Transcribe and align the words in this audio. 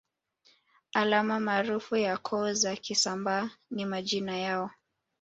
Alama 0.93 1.39
maarufu 1.39 1.95
ya 1.95 2.17
koo 2.17 2.53
za 2.53 2.75
Kisambaa 2.75 3.49
ni 3.71 3.85
majina 3.85 4.37
yoa 4.37 4.69